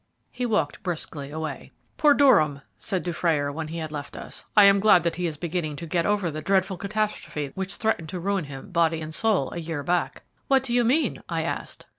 [0.31, 1.71] He walked briskly away.
[1.97, 4.45] "Poor Durham," said Dufrayer, when he had left us.
[4.57, 8.09] "I am glad that he is beginning to get over the dreadful catastrophe which threatened
[8.09, 11.85] to ruin him body and soul a year back." "What do you mean?" I asked.